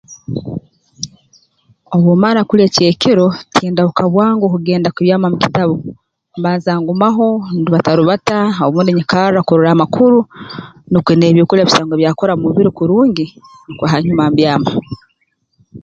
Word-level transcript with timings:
Obu 1.95 2.11
mmara 2.15 2.41
kulya 2.49 2.65
ekyekiro 2.67 3.27
tindahuka 3.55 4.03
bwangu 4.13 4.45
kugenda 4.53 4.89
kubyama 4.91 5.27
mu 5.31 5.37
kitabu 5.43 5.75
mbanza 6.39 6.71
ngumaho 6.81 7.27
ndubatarubata 7.59 8.37
obundi 8.67 8.91
nyikarra 8.93 9.39
kurora 9.47 9.69
amakuru 9.73 10.19
nukwo 10.91 11.11
n'ebyokulya 11.15 11.67
bisangwe 11.67 11.95
byakora 11.99 12.33
mu 12.35 12.43
mubiri 12.45 12.71
kurungi 12.77 13.25
nukwo 13.65 13.85
hanyuma 13.91 14.23
mbyama 14.31 14.71